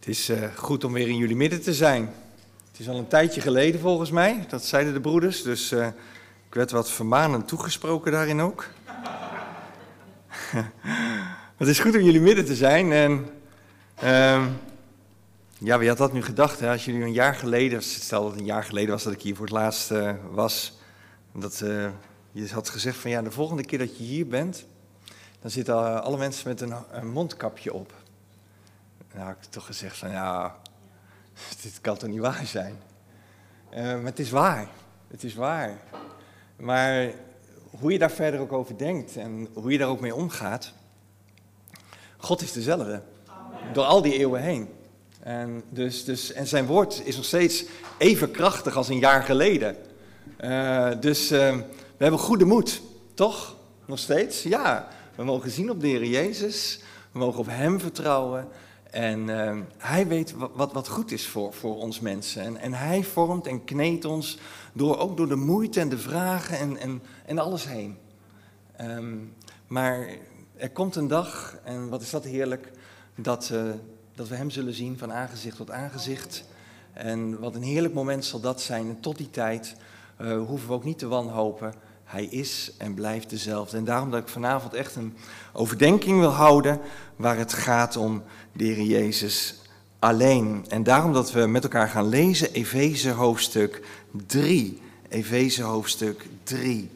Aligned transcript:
Het 0.00 0.08
is 0.08 0.30
uh, 0.30 0.44
goed 0.56 0.84
om 0.84 0.92
weer 0.92 1.08
in 1.08 1.16
jullie 1.16 1.36
midden 1.36 1.62
te 1.62 1.74
zijn. 1.74 2.12
Het 2.70 2.80
is 2.80 2.88
al 2.88 2.96
een 2.96 3.08
tijdje 3.08 3.40
geleden 3.40 3.80
volgens 3.80 4.10
mij, 4.10 4.44
dat 4.48 4.64
zeiden 4.64 4.92
de 4.92 5.00
broeders, 5.00 5.42
dus 5.42 5.72
uh, 5.72 5.86
ik 6.48 6.54
werd 6.54 6.70
wat 6.70 6.90
vermanend 6.90 7.48
toegesproken 7.48 8.12
daarin 8.12 8.40
ook. 8.40 8.66
het 11.56 11.68
is 11.68 11.78
goed 11.78 11.94
om 11.94 12.00
jullie 12.00 12.20
midden 12.20 12.44
te 12.44 12.54
zijn 12.54 12.92
en 12.92 13.26
uh, 14.04 14.46
ja, 15.58 15.78
wie 15.78 15.88
had 15.88 15.98
dat 15.98 16.12
nu 16.12 16.22
gedacht? 16.22 16.60
Hè? 16.60 16.70
Als 16.70 16.84
jullie 16.84 17.02
een 17.02 17.12
jaar 17.12 17.34
geleden, 17.34 17.82
stel 17.82 18.22
dat 18.22 18.30
het 18.30 18.40
een 18.40 18.46
jaar 18.46 18.64
geleden 18.64 18.90
was 18.90 19.02
dat 19.02 19.12
ik 19.12 19.22
hier 19.22 19.36
voor 19.36 19.46
het 19.46 19.54
laatst 19.54 19.90
uh, 19.90 20.12
was, 20.30 20.78
dat 21.32 21.58
je 22.32 22.48
had 22.52 22.68
gezegd 22.68 22.96
van 22.96 23.10
ja, 23.10 23.22
de 23.22 23.30
volgende 23.30 23.64
keer 23.64 23.78
dat 23.78 23.96
je 23.98 24.04
hier 24.04 24.26
bent, 24.26 24.64
dan 25.40 25.50
zitten 25.50 26.02
alle 26.02 26.18
mensen 26.18 26.48
met 26.48 26.60
een 26.60 27.10
mondkapje 27.10 27.72
op 27.72 27.99
nou, 29.14 29.26
heb 29.26 29.36
ik 29.36 29.50
toch 29.50 29.66
gezegd 29.66 29.96
van 29.96 30.10
ja, 30.10 30.56
dit 31.62 31.80
kan 31.80 31.96
toch 31.96 32.08
niet 32.08 32.20
waar 32.20 32.46
zijn. 32.46 32.78
Uh, 33.70 33.78
maar 33.78 34.04
het 34.04 34.18
is 34.18 34.30
waar. 34.30 34.68
Het 35.08 35.24
is 35.24 35.34
waar. 35.34 35.78
Maar 36.56 37.12
hoe 37.80 37.92
je 37.92 37.98
daar 37.98 38.10
verder 38.10 38.40
ook 38.40 38.52
over 38.52 38.78
denkt 38.78 39.16
en 39.16 39.48
hoe 39.52 39.72
je 39.72 39.78
daar 39.78 39.88
ook 39.88 40.00
mee 40.00 40.14
omgaat, 40.14 40.72
God 42.16 42.42
is 42.42 42.52
dezelfde. 42.52 43.02
Amen. 43.26 43.72
Door 43.72 43.84
al 43.84 44.02
die 44.02 44.18
eeuwen 44.18 44.42
heen. 44.42 44.68
En, 45.20 45.62
dus, 45.68 46.04
dus, 46.04 46.32
en 46.32 46.46
zijn 46.46 46.66
woord 46.66 47.02
is 47.04 47.16
nog 47.16 47.24
steeds 47.24 47.64
even 47.98 48.30
krachtig 48.30 48.76
als 48.76 48.88
een 48.88 48.98
jaar 48.98 49.22
geleden. 49.22 49.76
Uh, 50.40 50.90
dus 51.00 51.32
uh, 51.32 51.56
we 51.96 52.02
hebben 52.02 52.20
goede 52.20 52.44
moed, 52.44 52.82
toch? 53.14 53.56
Nog 53.86 53.98
steeds? 53.98 54.42
Ja, 54.42 54.88
we 55.14 55.24
mogen 55.24 55.50
zien 55.50 55.70
op 55.70 55.80
de 55.80 55.86
Heer 55.86 56.04
Jezus. 56.04 56.80
We 57.12 57.18
mogen 57.18 57.40
op 57.40 57.46
Hem 57.46 57.80
vertrouwen. 57.80 58.48
En 58.90 59.28
uh, 59.28 59.58
hij 59.78 60.06
weet 60.06 60.34
wat, 60.54 60.72
wat, 60.72 60.88
goed 60.88 61.12
is 61.12 61.26
voor, 61.26 61.52
voor 61.52 61.76
ons 61.76 62.00
mensen. 62.00 62.42
En, 62.42 62.56
en, 62.56 62.72
hij 62.72 63.04
vormt 63.04 63.46
en 63.46 63.64
kneedt 63.64 64.04
ons 64.04 64.38
door, 64.72 64.98
ook 64.98 65.16
door 65.16 65.28
de 65.28 65.36
moeite 65.36 65.80
en 65.80 65.88
de 65.88 65.98
vragen 65.98 66.58
en, 66.58 66.76
en, 66.76 67.02
en 67.26 67.38
alles 67.38 67.66
heen. 67.66 67.96
Um, 68.80 69.34
maar 69.66 70.08
er 70.56 70.70
komt 70.70 70.96
een 70.96 71.08
dag, 71.08 71.56
en 71.64 71.88
wat 71.88 72.02
is 72.02 72.10
dat 72.10 72.24
heerlijk, 72.24 72.70
dat, 73.14 73.50
uh, 73.52 73.62
dat 74.14 74.28
we 74.28 74.34
hem 74.34 74.50
zullen 74.50 74.74
zien 74.74 74.98
van 74.98 75.12
aangezicht 75.12 75.56
tot 75.56 75.70
aangezicht. 75.70 76.44
En 76.92 77.38
wat 77.38 77.54
een 77.54 77.62
heerlijk 77.62 77.94
moment 77.94 78.24
zal 78.24 78.40
dat 78.40 78.60
zijn. 78.60 78.88
En 78.88 79.00
tot 79.00 79.16
die 79.16 79.30
tijd 79.30 79.76
uh, 80.20 80.46
hoeven 80.46 80.68
we 80.68 80.74
ook 80.74 80.84
niet 80.84 80.98
te 80.98 81.08
wanhopen. 81.08 81.74
Hij 82.10 82.24
is 82.24 82.72
en 82.78 82.94
blijft 82.94 83.30
dezelfde. 83.30 83.76
En 83.76 83.84
daarom 83.84 84.10
dat 84.10 84.20
ik 84.20 84.28
vanavond 84.28 84.74
echt 84.74 84.96
een 84.96 85.16
overdenking 85.52 86.18
wil 86.18 86.30
houden 86.30 86.80
waar 87.16 87.36
het 87.36 87.52
gaat 87.52 87.96
om 87.96 88.22
de 88.52 88.64
Heer 88.64 88.82
Jezus 88.82 89.54
alleen. 89.98 90.64
En 90.68 90.82
daarom 90.82 91.12
dat 91.12 91.32
we 91.32 91.46
met 91.46 91.62
elkaar 91.62 91.88
gaan 91.88 92.08
lezen 92.08 92.52
Efeze 92.52 93.10
hoofdstuk 93.10 93.82
3. 94.26 94.80
Efeze 95.08 95.62
hoofdstuk 95.62 96.26
3. 96.42 96.90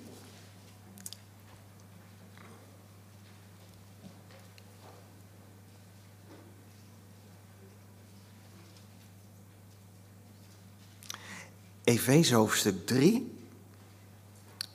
Efeze 11.85 12.35
hoofdstuk 12.35 12.87
3. 12.87 13.34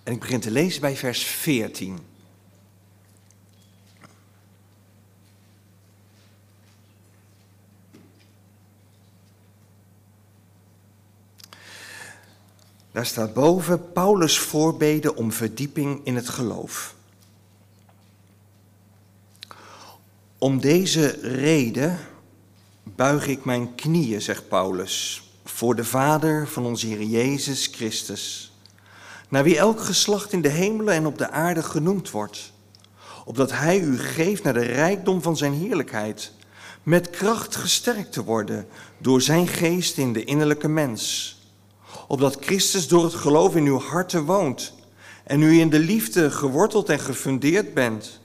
En 0.10 0.16
ik 0.16 0.22
begin 0.22 0.40
te 0.40 0.52
lezen 0.52 0.82
bij 0.82 0.96
vers 0.96 1.24
14. 1.24 2.00
Daar 12.92 13.06
staat 13.06 13.34
boven 13.34 13.92
Paulus' 13.92 14.40
voorbeden 14.40 15.16
om 15.16 15.32
verdieping 15.32 16.06
in 16.06 16.16
het 16.16 16.30
geloof. 16.30 16.96
Om 20.38 20.60
deze 20.60 21.08
reden 21.22 22.00
buig 22.84 23.28
ik 23.28 23.46
mijn 23.46 23.76
knieën, 23.76 24.22
zegt 24.22 24.48
Paulus, 24.48 25.24
voor 25.44 25.76
de 25.76 25.86
Vader 25.86 26.48
van 26.48 26.66
onze 26.66 26.88
Heer 26.88 27.04
Jezus 27.04 27.68
Christus, 27.68 28.52
naar 29.30 29.44
wie 29.44 29.58
elk 29.58 29.82
geslacht 29.82 30.34
in 30.34 30.42
de 30.42 30.50
hemelen 30.50 30.94
en 30.94 31.06
op 31.06 31.18
de 31.18 31.30
aarde 31.30 31.64
genoemd 31.64 32.12
wordt, 32.12 32.52
opdat 33.26 33.52
Hij 33.52 33.80
u 33.80 34.00
geeft 34.00 34.44
naar 34.44 34.54
de 34.54 34.66
rijkdom 34.66 35.22
van 35.22 35.38
Zijn 35.38 35.54
heerlijkheid, 35.54 36.32
met 36.84 37.10
kracht 37.10 37.56
gesterkt 37.56 38.12
te 38.12 38.24
worden 38.24 38.68
door 38.98 39.22
Zijn 39.22 39.48
geest 39.48 39.98
in 39.98 40.14
de 40.14 40.24
innerlijke 40.24 40.68
mens 40.68 41.38
opdat 42.10 42.38
Christus 42.40 42.88
door 42.88 43.04
het 43.04 43.14
geloof 43.14 43.56
in 43.56 43.66
uw 43.66 43.80
harten 43.80 44.24
woont 44.24 44.74
en 45.24 45.42
u 45.42 45.60
in 45.60 45.70
de 45.70 45.80
liefde 45.80 46.32
geworteld 46.32 46.90
en 46.90 47.00
gefundeerd 47.00 47.74
bent. 47.74 48.20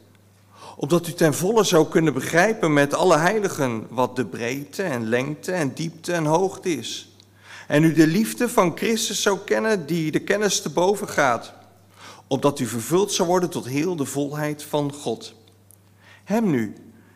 Opdat 0.77 1.07
u 1.07 1.13
ten 1.13 1.35
volle 1.35 1.65
zou 1.65 1.89
kunnen 1.89 2.15
begrijpen 2.15 2.73
met 2.73 2.95
alle 2.95 3.17
heiligen 3.17 3.87
wat 3.91 4.17
de 4.17 4.25
breedte 4.25 4.83
en 4.83 5.09
lengte 5.09 5.53
en 5.53 5.75
diepte 5.75 6.13
en 6.13 6.25
hoogte 6.25 6.77
is. 6.77 7.14
En 7.67 7.85
u 7.85 7.93
de 7.93 8.07
liefde 8.07 8.49
van 8.49 8.77
Christus 8.77 9.23
zou 9.23 9.39
kennen 9.45 9.87
die 9.87 10.11
de 10.11 10.19
kennis 10.19 10.61
te 10.61 10.71
boven 10.71 11.09
gaat. 11.09 11.53
Opdat 12.27 12.61
u 12.61 12.67
vervuld 12.67 13.13
zou 13.13 13.29
worden 13.29 13.51
tot 13.51 13.67
heel 13.67 13.97
de 13.97 14.05
volheid 14.05 14.63
van 14.63 14.93
God. 14.93 15.35
Hem 16.25 16.51
nu, 16.51 16.75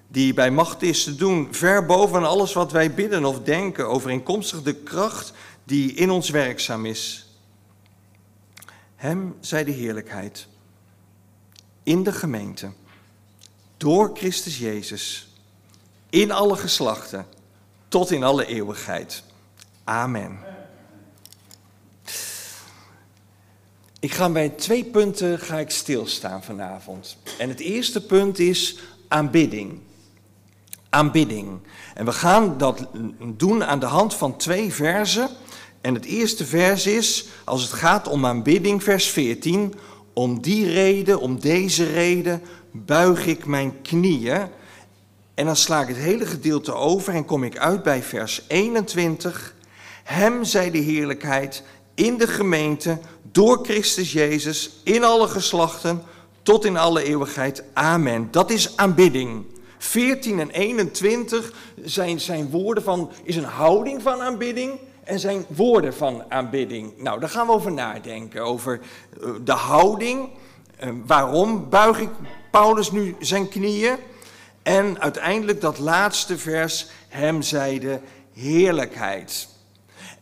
die 0.09 0.35
bij 0.35 0.51
macht 0.51 0.83
is 0.83 1.05
te 1.05 1.15
doen, 1.15 1.49
ver 1.51 1.87
boven 1.87 2.25
alles 2.25 2.53
wat 2.53 2.73
wij 2.73 2.95
bidden 2.95 3.25
of 3.25 3.41
denken, 3.41 3.89
overeenkomstig 3.89 4.63
de 4.63 4.75
kracht 4.75 5.33
die 5.65 5.93
in 5.93 6.11
ons 6.11 6.31
werkzaam 6.31 6.87
is. 6.87 7.33
Hem 8.97 9.37
zij 9.41 9.65
de 9.65 9.71
heerlijkheid 9.71 10.49
in 11.83 12.03
de 12.03 12.13
gemeente, 12.13 12.73
door 13.77 14.11
Christus 14.15 14.59
Jezus, 14.59 15.29
in 16.11 16.31
alle 16.31 16.57
geslachten, 16.57 17.27
tot 17.89 18.11
in 18.11 18.23
alle 18.23 18.47
eeuwigheid. 18.47 19.23
Amen. 19.89 20.39
Ik 24.01 24.13
ga 24.13 24.31
bij 24.31 24.49
twee 24.49 24.85
punten 24.85 25.39
ga 25.39 25.59
ik 25.59 25.71
stilstaan 25.71 26.43
vanavond. 26.43 27.17
En 27.39 27.49
het 27.49 27.61
eerste 27.61 28.07
punt 28.07 28.39
is 28.39 28.79
aanbidding. 29.09 29.81
Aanbidding. 30.89 31.59
En 31.95 32.05
we 32.05 32.13
gaan 32.13 32.59
dat 32.59 32.87
doen 33.37 33.65
aan 33.65 33.79
de 33.79 33.87
hand 33.87 34.15
van 34.15 34.37
twee 34.37 34.73
versen 34.73 35.29
en 35.81 35.95
het 35.95 36.05
eerste 36.05 36.47
vers 36.47 36.87
is, 36.87 37.27
als 37.45 37.63
het 37.63 37.73
gaat 37.73 38.09
om 38.09 38.27
aanbidding, 38.27 38.83
vers 38.83 39.07
14. 39.07 39.75
Om 40.13 40.41
die 40.41 40.71
reden, 40.71 41.21
om 41.21 41.41
deze 41.41 41.85
reden, 41.85 42.43
buig 42.71 43.27
ik 43.27 43.47
mijn 43.47 43.83
knieën. 43.83 44.49
En 45.35 45.45
dan 45.45 45.57
sla 45.57 45.81
ik 45.81 45.89
het 45.89 45.97
hele 45.97 46.27
gedeelte 46.27 46.75
over 46.75 47.15
en 47.15 47.25
kom 47.25 47.45
ik 47.45 47.59
uit 47.59 47.83
bij 47.83 48.03
vers 48.03 48.45
21. 48.49 49.57
Hem 50.09 50.45
zij 50.45 50.71
de 50.71 50.79
heerlijkheid 50.79 51.63
in 51.95 52.17
de 52.17 52.27
gemeente, 52.27 52.99
door 53.23 53.59
Christus 53.63 54.13
Jezus, 54.13 54.71
in 54.83 55.05
alle 55.05 55.29
geslachten, 55.29 56.03
tot 56.43 56.65
in 56.65 56.77
alle 56.77 57.03
eeuwigheid. 57.03 57.63
Amen. 57.73 58.29
Dat 58.31 58.51
is 58.51 58.77
aanbidding. 58.77 59.45
14 59.79 60.41
en 60.41 60.51
21 60.51 61.53
zijn, 61.85 62.21
zijn 62.21 62.51
woorden 62.51 62.83
van, 62.83 63.11
is 63.23 63.37
een 63.37 63.45
houding 63.45 64.03
van 64.03 64.21
aanbidding 64.21 64.79
en 65.05 65.21
zijn 65.21 65.45
woorden 65.49 65.95
van 65.95 66.25
aanbidding. 66.29 66.93
Nou, 66.97 67.21
daar 67.21 67.29
gaan 67.29 67.47
we 67.47 67.53
over 67.53 67.73
nadenken, 67.73 68.43
over 68.43 68.81
eh, 69.23 69.31
de 69.45 69.53
houding. 69.53 70.29
Eh, 70.77 70.91
waarom 71.07 71.69
buig 71.69 72.01
ik 72.01 72.11
Paulus 72.51 72.91
nu 72.91 73.17
zijn 73.19 73.49
knieën? 73.49 73.97
En 74.63 75.01
uiteindelijk 75.01 75.61
dat 75.61 75.79
laatste 75.79 76.39
vers, 76.39 76.87
hem 77.09 77.43
zeide 77.43 78.01
heerlijkheid. 78.33 79.57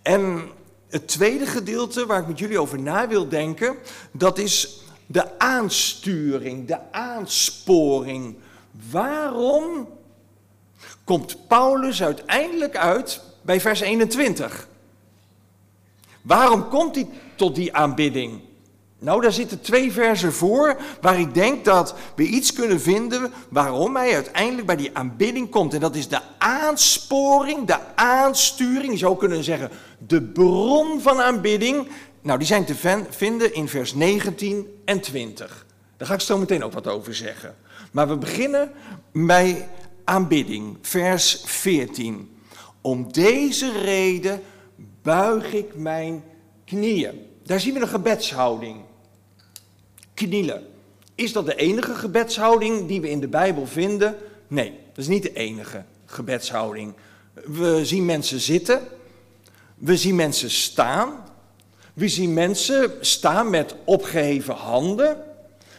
En 0.06 0.50
het 0.88 1.08
tweede 1.08 1.46
gedeelte 1.46 2.06
waar 2.06 2.20
ik 2.20 2.26
met 2.26 2.38
jullie 2.38 2.60
over 2.60 2.80
na 2.80 3.08
wil 3.08 3.28
denken, 3.28 3.76
dat 4.12 4.38
is 4.38 4.80
de 5.06 5.38
aansturing, 5.38 6.66
de 6.66 6.92
aansporing. 6.92 8.36
Waarom 8.90 9.88
komt 11.04 11.46
Paulus 11.48 12.02
uiteindelijk 12.02 12.76
uit 12.76 13.22
bij 13.42 13.60
vers 13.60 13.80
21? 13.80 14.68
Waarom 16.22 16.68
komt 16.68 16.94
hij 16.94 17.08
tot 17.36 17.54
die 17.54 17.74
aanbidding? 17.74 18.40
Nou, 19.06 19.20
daar 19.20 19.32
zitten 19.32 19.60
twee 19.60 19.92
versen 19.92 20.32
voor 20.32 20.76
waar 21.00 21.20
ik 21.20 21.34
denk 21.34 21.64
dat 21.64 21.94
we 22.16 22.22
iets 22.22 22.52
kunnen 22.52 22.80
vinden 22.80 23.32
waarom 23.48 23.96
hij 23.96 24.14
uiteindelijk 24.14 24.66
bij 24.66 24.76
die 24.76 24.90
aanbidding 24.92 25.50
komt. 25.50 25.74
En 25.74 25.80
dat 25.80 25.94
is 25.94 26.08
de 26.08 26.20
aansporing, 26.38 27.66
de 27.66 27.78
aansturing, 27.94 28.92
je 28.92 28.98
zou 28.98 29.16
kunnen 29.16 29.44
zeggen 29.44 29.70
de 29.98 30.22
bron 30.22 31.00
van 31.00 31.20
aanbidding. 31.20 31.88
Nou, 32.22 32.38
die 32.38 32.46
zijn 32.46 32.64
te 32.64 33.04
vinden 33.10 33.54
in 33.54 33.68
vers 33.68 33.94
19 33.94 34.66
en 34.84 35.00
20. 35.00 35.66
Daar 35.96 36.08
ga 36.08 36.14
ik 36.14 36.20
zo 36.20 36.38
meteen 36.38 36.64
ook 36.64 36.72
wat 36.72 36.86
over 36.86 37.14
zeggen. 37.14 37.54
Maar 37.92 38.08
we 38.08 38.16
beginnen 38.16 38.70
bij 39.12 39.68
aanbidding, 40.04 40.78
vers 40.80 41.42
14. 41.44 42.38
Om 42.80 43.12
deze 43.12 43.72
reden 43.72 44.42
buig 45.02 45.52
ik 45.52 45.74
mijn 45.74 46.24
knieën. 46.64 47.26
Daar 47.44 47.60
zien 47.60 47.74
we 47.74 47.80
een 47.80 47.88
gebedshouding. 47.88 48.76
Knielen. 50.16 50.66
Is 51.14 51.32
dat 51.32 51.46
de 51.46 51.54
enige 51.54 51.94
gebedshouding 51.94 52.88
die 52.88 53.00
we 53.00 53.10
in 53.10 53.20
de 53.20 53.28
Bijbel 53.28 53.66
vinden? 53.66 54.16
Nee, 54.48 54.70
dat 54.88 54.98
is 54.98 55.08
niet 55.08 55.22
de 55.22 55.32
enige 55.32 55.84
gebedshouding. 56.06 56.94
We 57.44 57.84
zien 57.84 58.04
mensen 58.04 58.40
zitten. 58.40 58.80
We 59.74 59.96
zien 59.96 60.14
mensen 60.14 60.50
staan. 60.50 61.24
We 61.94 62.08
zien 62.08 62.32
mensen 62.32 62.92
staan 63.00 63.50
met 63.50 63.74
opgeheven 63.84 64.54
handen. 64.54 65.16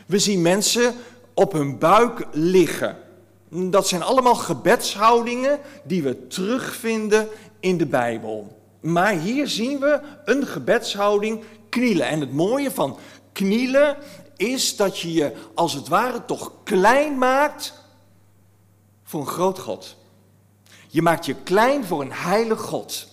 We 0.05 0.19
zien 0.19 0.41
mensen 0.41 0.93
op 1.33 1.51
hun 1.51 1.77
buik 1.77 2.27
liggen. 2.31 2.97
Dat 3.49 3.87
zijn 3.87 4.01
allemaal 4.01 4.35
gebedshoudingen 4.35 5.59
die 5.83 6.03
we 6.03 6.27
terugvinden 6.27 7.27
in 7.59 7.77
de 7.77 7.85
Bijbel. 7.85 8.57
Maar 8.79 9.13
hier 9.13 9.47
zien 9.47 9.79
we 9.79 9.99
een 10.25 10.47
gebedshouding 10.47 11.43
knielen. 11.69 12.07
En 12.07 12.19
het 12.19 12.33
mooie 12.33 12.71
van 12.71 12.97
knielen 13.31 13.97
is 14.37 14.75
dat 14.75 14.99
je 14.99 15.13
je 15.13 15.35
als 15.53 15.73
het 15.73 15.87
ware 15.87 16.25
toch 16.25 16.51
klein 16.63 17.17
maakt 17.17 17.73
voor 19.03 19.19
een 19.19 19.27
groot 19.27 19.59
God. 19.59 19.95
Je 20.87 21.01
maakt 21.01 21.25
je 21.25 21.35
klein 21.35 21.85
voor 21.85 22.01
een 22.01 22.13
heilig 22.13 22.61
God. 22.61 23.07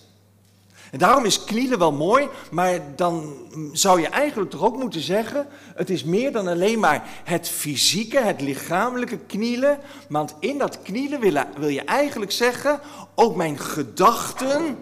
En 0.91 1.01
daarom 1.01 1.25
is 1.25 1.43
knielen 1.43 1.79
wel 1.79 1.91
mooi, 1.91 2.29
maar 2.51 2.95
dan 2.95 3.35
zou 3.73 4.01
je 4.01 4.07
eigenlijk 4.07 4.51
toch 4.51 4.63
ook 4.63 4.77
moeten 4.77 5.01
zeggen: 5.01 5.47
het 5.75 5.89
is 5.89 6.03
meer 6.03 6.31
dan 6.31 6.47
alleen 6.47 6.79
maar 6.79 7.21
het 7.23 7.49
fysieke, 7.49 8.19
het 8.19 8.41
lichamelijke 8.41 9.17
knielen. 9.17 9.79
Want 10.09 10.35
in 10.39 10.57
dat 10.57 10.81
knielen 10.81 11.19
wil, 11.19 11.43
wil 11.57 11.69
je 11.69 11.81
eigenlijk 11.81 12.31
zeggen: 12.31 12.79
ook 13.15 13.35
mijn 13.35 13.59
gedachten, 13.59 14.77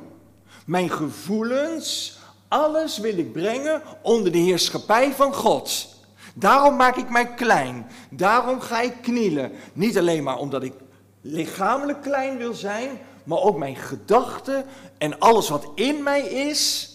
mijn 0.65 0.89
gevoelens, 0.89 2.17
alles 2.47 2.97
wil 2.97 3.17
ik 3.17 3.31
brengen 3.31 3.81
onder 4.01 4.31
de 4.31 4.37
heerschappij 4.37 5.13
van 5.13 5.33
God. 5.33 5.92
Daarom 6.33 6.75
maak 6.75 6.95
ik 6.95 7.09
mij 7.09 7.33
klein. 7.33 7.87
Daarom 8.09 8.59
ga 8.59 8.81
ik 8.81 8.93
knielen. 9.01 9.51
Niet 9.73 9.97
alleen 9.97 10.23
maar 10.23 10.37
omdat 10.37 10.63
ik 10.63 10.73
lichamelijk 11.21 12.01
klein 12.01 12.37
wil 12.37 12.53
zijn, 12.53 12.89
maar 13.23 13.37
ook 13.39 13.57
mijn 13.57 13.75
gedachten 13.75 14.65
en 14.97 15.19
alles 15.19 15.49
wat 15.49 15.71
in 15.75 16.03
mij 16.03 16.21
is, 16.21 16.91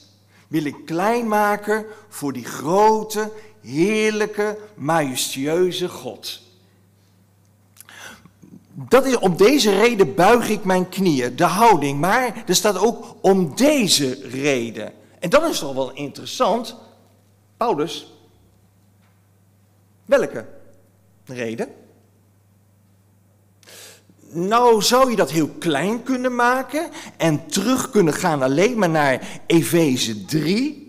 wil 0.49 0.65
ik 0.65 0.85
klein 0.85 1.29
maken 1.29 1.87
voor 2.09 2.33
die 2.33 2.45
grote, 2.45 3.33
heerlijke, 3.61 4.59
majestueuze 4.75 5.89
God. 5.89 6.41
Dat 8.73 9.07
is, 9.07 9.19
om 9.19 9.37
deze 9.37 9.71
reden 9.71 10.15
buig 10.15 10.49
ik 10.49 10.65
mijn 10.65 10.89
knieën, 10.89 11.37
de 11.37 11.45
houding. 11.45 12.01
Maar 12.01 12.43
er 12.47 12.55
staat 12.55 12.79
ook 12.79 13.17
om 13.21 13.57
deze 13.57 14.19
reden. 14.23 14.93
En 15.19 15.31
dat 15.31 15.49
is 15.51 15.59
toch 15.59 15.75
wel 15.75 15.93
interessant. 15.93 16.77
Paulus, 17.57 18.18
welke 20.09 20.45
reden? 21.25 21.69
Nou 24.31 24.83
zou 24.83 25.11
je 25.11 25.17
dat 25.17 25.31
heel 25.31 25.49
klein 25.59 26.03
kunnen 26.03 26.35
maken 26.35 26.89
en 27.17 27.47
terug 27.47 27.91
kunnen 27.91 28.15
gaan 28.15 28.43
alleen 28.43 28.79
maar 28.79 28.91
naar 28.91 29.41
Efeze 29.47 30.25
3. 30.25 30.87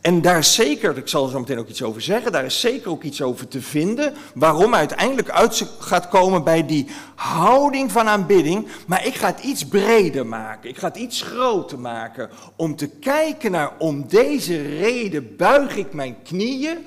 En 0.00 0.22
daar 0.22 0.38
is 0.38 0.54
zeker, 0.54 0.96
ik 0.96 1.08
zal 1.08 1.24
er 1.24 1.30
zo 1.30 1.38
meteen 1.38 1.58
ook 1.58 1.68
iets 1.68 1.82
over 1.82 2.02
zeggen, 2.02 2.32
daar 2.32 2.44
is 2.44 2.60
zeker 2.60 2.90
ook 2.90 3.02
iets 3.02 3.22
over 3.22 3.48
te 3.48 3.62
vinden. 3.62 4.14
Waarom 4.34 4.74
uiteindelijk 4.74 5.30
uit 5.30 5.66
gaat 5.78 6.08
komen 6.08 6.44
bij 6.44 6.66
die 6.66 6.86
houding 7.14 7.92
van 7.92 8.08
aanbidding. 8.08 8.66
Maar 8.86 9.06
ik 9.06 9.14
ga 9.14 9.26
het 9.26 9.44
iets 9.44 9.66
breder 9.66 10.26
maken. 10.26 10.70
Ik 10.70 10.78
ga 10.78 10.86
het 10.86 10.96
iets 10.96 11.22
groter 11.22 11.78
maken. 11.78 12.30
Om 12.56 12.76
te 12.76 12.88
kijken 12.88 13.50
naar, 13.50 13.72
om 13.78 14.08
deze 14.08 14.62
reden 14.62 15.36
buig 15.36 15.76
ik 15.76 15.92
mijn 15.92 16.16
knieën. 16.22 16.86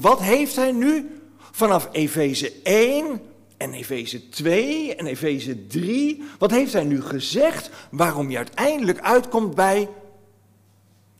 Wat 0.00 0.20
heeft 0.20 0.56
hij 0.56 0.72
nu 0.72 1.20
vanaf 1.50 1.88
Efeze 1.92 2.52
1 2.62 3.20
en 3.56 3.72
Efeze 3.72 4.28
2 4.28 4.94
en 4.94 5.06
Efeze 5.06 5.66
3. 5.66 6.22
Wat 6.38 6.50
heeft 6.50 6.72
hij 6.72 6.84
nu 6.84 7.02
gezegd 7.02 7.70
waarom 7.90 8.30
je 8.30 8.36
uiteindelijk 8.36 9.00
uitkomt 9.00 9.54
bij, 9.54 9.88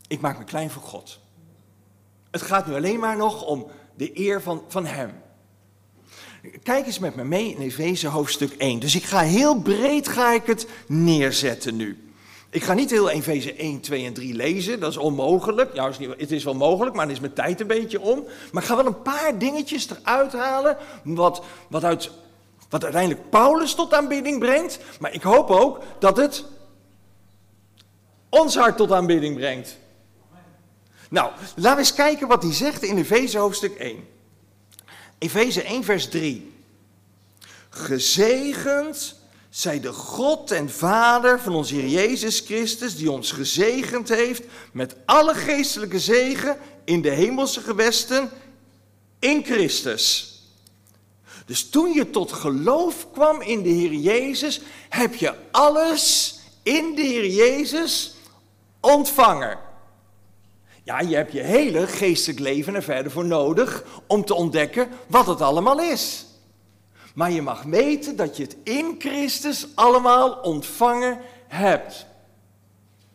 ik 0.08 0.20
maak 0.20 0.38
me 0.38 0.44
klein 0.44 0.70
voor 0.70 0.82
God. 0.82 1.20
Het 2.30 2.42
gaat 2.42 2.66
nu 2.66 2.74
alleen 2.74 3.00
maar 3.00 3.16
nog 3.16 3.46
om 3.46 3.66
de 3.96 4.18
eer 4.18 4.42
van, 4.42 4.62
van 4.68 4.86
hem. 4.86 5.10
Kijk 6.62 6.86
eens 6.86 6.98
met 6.98 7.16
me 7.16 7.24
mee 7.24 7.54
in 7.54 7.60
Efeze 7.60 8.08
hoofdstuk 8.08 8.52
1. 8.52 8.78
Dus 8.78 8.94
ik 8.94 9.04
ga 9.04 9.20
heel 9.20 9.60
breed 9.60 10.08
ga 10.08 10.32
ik 10.32 10.46
het 10.46 10.66
neerzetten 10.86 11.76
nu. 11.76 12.09
Ik 12.50 12.62
ga 12.62 12.74
niet 12.74 12.90
heel 12.90 13.10
Efeze 13.10 13.54
1, 13.54 13.80
2 13.80 14.04
en 14.04 14.12
3 14.12 14.34
lezen, 14.34 14.80
dat 14.80 14.90
is 14.90 14.96
onmogelijk. 14.96 15.74
Ja, 15.74 15.90
het 16.16 16.32
is 16.32 16.44
wel 16.44 16.54
mogelijk, 16.54 16.96
maar 16.96 17.06
dan 17.06 17.14
is 17.14 17.20
mijn 17.20 17.32
tijd 17.32 17.60
een 17.60 17.66
beetje 17.66 18.00
om. 18.00 18.24
Maar 18.52 18.62
ik 18.62 18.68
ga 18.68 18.76
wel 18.76 18.86
een 18.86 19.02
paar 19.02 19.38
dingetjes 19.38 19.88
eruit 19.90 20.32
halen, 20.32 20.76
wat, 21.02 21.42
wat 21.68 21.84
uit 21.84 22.10
wat 22.70 22.82
uiteindelijk 22.84 23.30
Paulus 23.30 23.74
tot 23.74 23.94
aanbidding 23.94 24.38
brengt. 24.38 24.78
Maar 25.00 25.12
ik 25.12 25.22
hoop 25.22 25.50
ook 25.50 25.82
dat 25.98 26.16
het 26.16 26.44
ons 28.28 28.56
hart 28.56 28.76
tot 28.76 28.92
aanbidding 28.92 29.36
brengt. 29.36 29.78
Nou, 31.10 31.30
laten 31.54 31.72
we 31.72 31.78
eens 31.78 31.94
kijken 31.94 32.28
wat 32.28 32.42
hij 32.42 32.52
zegt 32.52 32.82
in 32.82 32.98
Efeze 32.98 33.38
hoofdstuk 33.38 33.74
1. 33.74 34.08
Efeze 35.18 35.62
1, 35.62 35.84
vers 35.84 36.08
3. 36.08 36.52
Gezegend 37.68 39.19
zij 39.50 39.80
de 39.80 39.92
God 39.92 40.50
en 40.50 40.70
Vader 40.70 41.40
van 41.40 41.54
onze 41.54 41.74
Heer 41.74 41.88
Jezus 41.88 42.40
Christus, 42.40 42.96
die 42.96 43.10
ons 43.10 43.32
gezegend 43.32 44.08
heeft 44.08 44.42
met 44.72 44.96
alle 45.04 45.34
geestelijke 45.34 45.98
zegen 45.98 46.58
in 46.84 47.02
de 47.02 47.10
hemelse 47.10 47.60
gewesten 47.60 48.30
in 49.18 49.44
Christus. 49.44 50.34
Dus 51.46 51.68
toen 51.68 51.92
je 51.92 52.10
tot 52.10 52.32
geloof 52.32 53.06
kwam 53.12 53.42
in 53.42 53.62
de 53.62 53.68
Heer 53.68 53.92
Jezus, 53.92 54.60
heb 54.88 55.14
je 55.14 55.34
alles 55.50 56.34
in 56.62 56.94
de 56.94 57.02
Heer 57.02 57.26
Jezus 57.26 58.14
ontvangen. 58.80 59.58
Ja, 60.82 61.00
je 61.00 61.14
hebt 61.14 61.32
je 61.32 61.42
hele 61.42 61.86
geestelijk 61.86 62.40
leven 62.40 62.74
er 62.74 62.82
verder 62.82 63.12
voor 63.12 63.24
nodig 63.26 63.84
om 64.06 64.24
te 64.24 64.34
ontdekken 64.34 64.88
wat 65.06 65.26
het 65.26 65.40
allemaal 65.40 65.80
is. 65.80 66.24
Maar 67.14 67.30
je 67.30 67.42
mag 67.42 67.62
weten 67.62 68.16
dat 68.16 68.36
je 68.36 68.42
het 68.42 68.56
in 68.62 68.94
Christus 68.98 69.66
allemaal 69.74 70.32
ontvangen 70.32 71.18
hebt. 71.48 72.06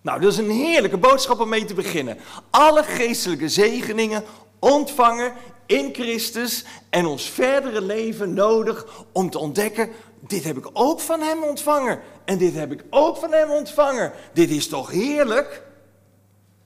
Nou, 0.01 0.19
dat 0.19 0.31
is 0.31 0.37
een 0.37 0.49
heerlijke 0.49 0.97
boodschap 0.97 1.39
om 1.39 1.49
mee 1.49 1.65
te 1.65 1.73
beginnen. 1.73 2.17
Alle 2.49 2.83
geestelijke 2.83 3.49
zegeningen 3.49 4.23
ontvangen 4.59 5.33
in 5.65 5.93
Christus 5.93 6.65
en 6.89 7.05
ons 7.05 7.29
verdere 7.29 7.81
leven 7.81 8.33
nodig 8.33 8.87
om 9.11 9.29
te 9.29 9.39
ontdekken, 9.39 9.89
dit 10.19 10.43
heb 10.43 10.57
ik 10.57 10.69
ook 10.73 10.99
van 10.99 11.21
Hem 11.21 11.43
ontvangen 11.43 11.99
en 12.25 12.37
dit 12.37 12.53
heb 12.55 12.71
ik 12.71 12.83
ook 12.89 13.17
van 13.17 13.31
Hem 13.31 13.49
ontvangen. 13.49 14.11
Dit 14.33 14.49
is 14.49 14.67
toch 14.67 14.91
heerlijk? 14.91 15.63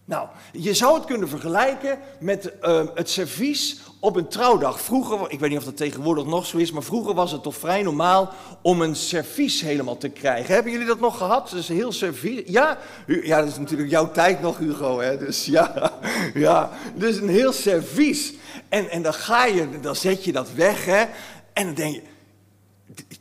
Nou, 0.10 0.28
je 0.51 0.74
zou 0.74 0.94
het 0.94 1.06
kunnen 1.06 1.30
vergelijken 1.30 2.00
met 2.20 2.54
uh, 2.62 2.82
het 2.96 3.10
servies 3.10 3.80
op 4.00 4.16
een 4.16 4.28
trouwdag. 4.28 4.82
Vroeger, 4.82 5.32
ik 5.32 5.39
weet 5.39 5.50
niet 5.50 5.58
of 5.58 5.63
dat 5.63 5.78
tegenwoordig 5.78 6.25
nog 6.25 6.46
zo 6.46 6.58
is, 6.58 6.72
maar 6.72 6.84
vroeger 6.84 7.13
was 7.13 7.32
het 7.32 7.44
toch 7.44 7.56
vrij 7.56 7.84
normaal 7.84 8.34
om 8.62 8.82
een 8.82 8.96
servies 8.96 9.62
helemaal 9.62 9.98
te 9.98 10.10
krijgen. 10.10 10.54
Hebben 10.54 10.72
jullie 10.72 10.88
dat 10.88 11.00
nog 11.00 11.18
gehad? 11.18 11.50
Dus 11.50 11.70
een 11.70 11.75
heel 11.75 11.92
servies. 11.92 12.42
Ja, 12.46 12.78
ja, 13.08 13.39
dat 13.39 13.48
is 13.48 13.58
natuurlijk 13.58 13.89
jouw 13.89 14.12
tijd 14.12 14.42
nog, 14.42 14.58
Hugo. 14.58 15.00
Hè? 15.00 15.18
Dus 15.18 15.46
ja, 15.46 15.92
ja, 16.34 16.70
dus 16.96 17.18
een 17.18 17.30
heel 17.30 17.54
servies. 17.54 18.34
En, 18.70 18.89
en 18.89 19.01
dan 19.01 19.13
ga 19.13 19.46
je, 19.46 19.80
dan 19.82 19.96
zet 19.96 20.24
je 20.24 20.32
dat 20.32 20.54
weg, 20.54 20.86
hè. 20.86 21.06
En 21.54 21.66
dan 21.66 21.74
denk 21.74 21.96
je, 21.96 22.01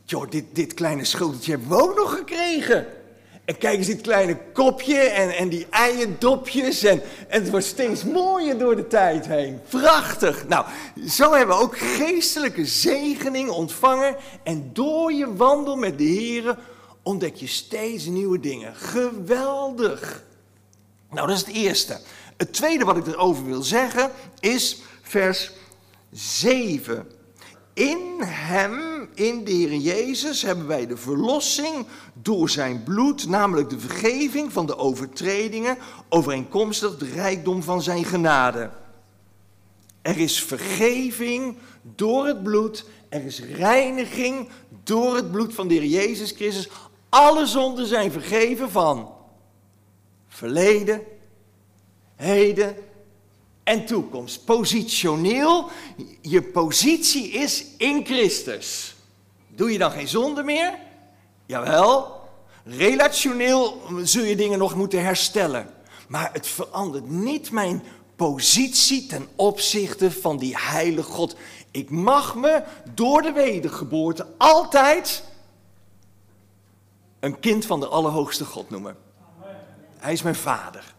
joh, 0.05 0.29
dit, 0.29 0.45
dit 0.53 0.73
kleine 0.73 1.05
schuldertje 1.05 1.51
hebben 1.51 1.69
we 1.69 1.83
ook 1.83 1.95
nog 1.95 2.15
gekregen. 2.15 2.87
En 3.49 3.57
kijk 3.57 3.77
eens 3.77 3.87
dit 3.87 4.01
kleine 4.01 4.37
kopje 4.53 4.97
en, 4.97 5.29
en 5.29 5.49
die 5.49 5.67
eiendopjes. 5.69 6.83
En, 6.83 7.01
en 7.27 7.41
het 7.41 7.49
wordt 7.49 7.65
steeds 7.65 8.03
mooier 8.03 8.57
door 8.57 8.75
de 8.75 8.87
tijd 8.87 9.27
heen. 9.27 9.61
Prachtig. 9.69 10.47
Nou, 10.47 10.65
zo 11.07 11.33
hebben 11.33 11.55
we 11.55 11.61
ook 11.61 11.77
geestelijke 11.77 12.65
zegening 12.65 13.49
ontvangen. 13.49 14.15
En 14.43 14.69
door 14.73 15.13
je 15.13 15.35
wandel 15.35 15.75
met 15.75 15.97
de 15.97 16.03
Heer 16.03 16.57
ontdek 17.03 17.35
je 17.35 17.47
steeds 17.47 18.05
nieuwe 18.05 18.39
dingen. 18.39 18.75
Geweldig. 18.75 20.23
Nou, 21.11 21.27
dat 21.27 21.35
is 21.35 21.45
het 21.45 21.55
eerste. 21.55 21.99
Het 22.37 22.53
tweede 22.53 22.85
wat 22.85 22.97
ik 22.97 23.07
erover 23.07 23.45
wil 23.45 23.61
zeggen 23.61 24.11
is 24.39 24.81
vers 25.01 25.51
7. 26.11 27.07
In 27.73 28.21
hem, 28.21 28.98
in 29.19 29.43
de 29.43 29.51
Heer 29.51 29.75
Jezus, 29.75 30.41
hebben 30.41 30.67
wij 30.67 30.87
de 30.87 30.97
verlossing 30.97 31.85
door 32.13 32.49
zijn 32.49 32.83
bloed, 32.83 33.27
namelijk 33.27 33.69
de 33.69 33.79
vergeving 33.79 34.53
van 34.53 34.65
de 34.65 34.77
overtredingen, 34.77 35.77
overeenkomstig 36.09 36.97
de 36.97 37.05
rijkdom 37.05 37.63
van 37.63 37.81
zijn 37.81 38.05
genade. 38.05 38.69
Er 40.01 40.17
is 40.17 40.43
vergeving 40.43 41.57
door 41.95 42.25
het 42.25 42.43
bloed, 42.43 42.85
er 43.09 43.25
is 43.25 43.39
reiniging 43.39 44.49
door 44.83 45.15
het 45.15 45.31
bloed 45.31 45.53
van 45.53 45.67
de 45.67 45.73
Heer 45.73 45.85
Jezus 45.85 46.31
Christus. 46.31 46.69
Alle 47.09 47.45
zonden 47.45 47.85
zijn 47.85 48.11
vergeven 48.11 48.71
van 48.71 49.09
verleden, 50.27 51.01
heden 52.15 52.75
en 53.63 53.85
toekomst. 53.85 54.45
Positioneel, 54.45 55.69
je 56.21 56.41
positie 56.41 57.29
is 57.29 57.65
in 57.77 58.05
Christus. 58.05 58.97
Doe 59.59 59.71
je 59.71 59.77
dan 59.77 59.91
geen 59.91 60.07
zonde 60.07 60.43
meer? 60.43 60.73
Jawel. 61.45 62.21
Relationeel 62.63 63.81
zul 64.03 64.23
je 64.23 64.35
dingen 64.35 64.59
nog 64.59 64.75
moeten 64.75 65.03
herstellen. 65.03 65.69
Maar 66.07 66.29
het 66.33 66.47
verandert 66.47 67.09
niet 67.09 67.51
mijn 67.51 67.83
positie 68.15 69.05
ten 69.05 69.27
opzichte 69.35 70.11
van 70.11 70.37
die 70.37 70.57
heilige 70.57 71.11
God. 71.11 71.35
Ik 71.71 71.89
mag 71.89 72.35
me 72.35 72.63
door 72.93 73.21
de 73.21 73.31
wedergeboorte 73.31 74.27
altijd 74.37 75.23
een 77.19 77.39
kind 77.39 77.65
van 77.65 77.79
de 77.79 77.87
Allerhoogste 77.87 78.45
God 78.45 78.69
noemen. 78.69 78.97
Hij 79.97 80.13
is 80.13 80.21
mijn 80.21 80.35
vader. 80.35 80.93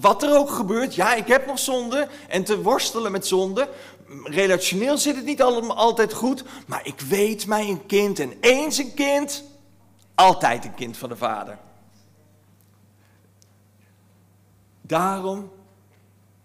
Wat 0.00 0.22
er 0.22 0.38
ook 0.38 0.50
gebeurt, 0.50 0.94
ja, 0.94 1.14
ik 1.14 1.26
heb 1.26 1.46
nog 1.46 1.58
zonde 1.58 2.08
en 2.28 2.44
te 2.44 2.62
worstelen 2.62 3.12
met 3.12 3.26
zonde. 3.26 3.68
Relationeel 4.24 4.98
zit 4.98 5.16
het 5.16 5.24
niet 5.24 5.42
altijd 5.42 6.12
goed, 6.12 6.44
maar 6.66 6.86
ik 6.86 7.00
weet 7.00 7.46
mij 7.46 7.68
een 7.68 7.86
kind 7.86 8.18
en 8.18 8.32
eens 8.40 8.78
een 8.78 8.94
kind, 8.94 9.44
altijd 10.14 10.64
een 10.64 10.74
kind 10.74 10.96
van 10.96 11.08
de 11.08 11.16
Vader. 11.16 11.58
Daarom 14.80 15.50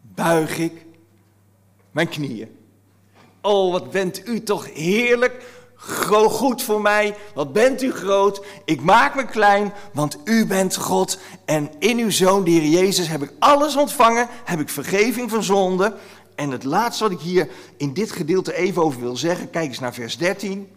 buig 0.01 0.57
ik 0.57 0.86
mijn 1.91 2.09
knieën. 2.09 2.57
Oh, 3.41 3.71
wat 3.71 3.91
bent 3.91 4.27
u 4.27 4.43
toch 4.43 4.74
heerlijk 4.74 5.59
goed 6.29 6.63
voor 6.63 6.81
mij. 6.81 7.15
Wat 7.33 7.53
bent 7.53 7.81
u 7.81 7.91
groot. 7.91 8.45
Ik 8.65 8.81
maak 8.81 9.15
me 9.15 9.25
klein, 9.25 9.74
want 9.93 10.17
u 10.24 10.45
bent 10.45 10.75
God. 10.75 11.19
En 11.45 11.71
in 11.79 11.98
uw 11.98 12.09
zoon, 12.09 12.43
de 12.43 12.69
Jezus, 12.69 13.07
heb 13.07 13.21
ik 13.21 13.31
alles 13.39 13.75
ontvangen. 13.75 14.27
Heb 14.43 14.59
ik 14.59 14.69
vergeving 14.69 15.29
van 15.29 15.43
zonde. 15.43 15.95
En 16.36 16.51
het 16.51 16.63
laatste 16.63 17.03
wat 17.03 17.13
ik 17.13 17.19
hier 17.19 17.50
in 17.77 17.93
dit 17.93 18.12
gedeelte 18.12 18.55
even 18.55 18.83
over 18.83 19.01
wil 19.01 19.17
zeggen, 19.17 19.50
kijk 19.50 19.67
eens 19.67 19.79
naar 19.79 19.93
vers 19.93 20.17
13. 20.17 20.69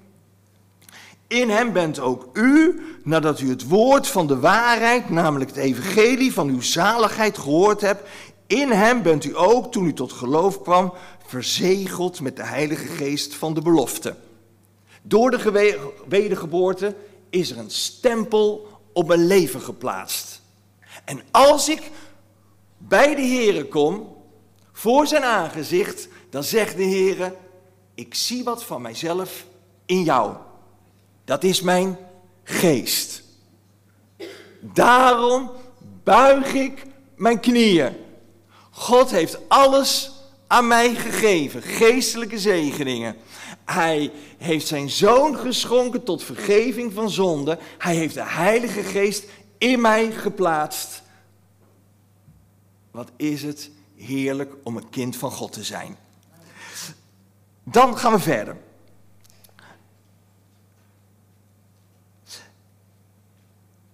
In 1.26 1.50
hem 1.50 1.72
bent 1.72 2.00
ook 2.00 2.28
u, 2.32 2.82
nadat 3.04 3.40
u 3.40 3.48
het 3.48 3.68
woord 3.68 4.06
van 4.06 4.26
de 4.26 4.38
waarheid, 4.38 5.10
namelijk 5.10 5.50
het 5.50 5.58
evangelie 5.58 6.32
van 6.32 6.48
uw 6.48 6.60
zaligheid 6.60 7.38
gehoord 7.38 7.80
hebt, 7.80 8.08
in 8.46 8.70
hem 8.70 9.02
bent 9.02 9.24
u 9.24 9.36
ook, 9.36 9.72
toen 9.72 9.86
u 9.86 9.92
tot 9.92 10.12
geloof 10.12 10.62
kwam, 10.62 10.92
verzegeld 11.26 12.20
met 12.20 12.36
de 12.36 12.44
Heilige 12.44 12.86
Geest 12.86 13.34
van 13.34 13.54
de 13.54 13.62
belofte. 13.62 14.14
Door 15.02 15.30
de 15.30 15.80
wedergeboorte 16.08 16.94
is 17.30 17.50
er 17.50 17.58
een 17.58 17.70
stempel 17.70 18.68
op 18.92 19.08
mijn 19.08 19.26
leven 19.26 19.60
geplaatst. 19.60 20.40
En 21.04 21.22
als 21.30 21.68
ik 21.68 21.90
bij 22.78 23.14
de 23.14 23.22
Heere 23.22 23.68
kom, 23.68 24.16
voor 24.72 25.06
zijn 25.06 25.22
aangezicht, 25.22 26.08
dan 26.30 26.44
zegt 26.44 26.76
de 26.76 26.84
Heere, 26.84 27.36
ik 27.94 28.14
zie 28.14 28.44
wat 28.44 28.64
van 28.64 28.82
mijzelf 28.82 29.46
in 29.86 30.02
jou. 30.02 30.36
Dat 31.24 31.44
is 31.44 31.60
mijn 31.60 31.98
geest. 32.44 33.22
Daarom 34.60 35.50
buig 36.04 36.54
ik 36.54 36.82
mijn 37.16 37.40
knieën. 37.40 37.96
God 38.70 39.10
heeft 39.10 39.38
alles 39.48 40.12
aan 40.46 40.66
mij 40.66 40.94
gegeven, 40.94 41.62
geestelijke 41.62 42.38
zegeningen. 42.38 43.16
Hij 43.72 44.12
heeft 44.38 44.66
zijn 44.66 44.90
zoon 44.90 45.36
geschonken 45.36 46.02
tot 46.02 46.22
vergeving 46.22 46.92
van 46.92 47.10
zonde. 47.10 47.58
Hij 47.78 47.94
heeft 47.94 48.14
de 48.14 48.24
Heilige 48.24 48.82
Geest 48.82 49.24
in 49.58 49.80
mij 49.80 50.10
geplaatst. 50.10 51.02
Wat 52.90 53.10
is 53.16 53.42
het 53.42 53.70
heerlijk 53.96 54.54
om 54.62 54.76
een 54.76 54.88
kind 54.88 55.16
van 55.16 55.30
God 55.30 55.52
te 55.52 55.64
zijn. 55.64 55.96
Dan 57.64 57.98
gaan 57.98 58.12
we 58.12 58.18
verder. 58.18 58.56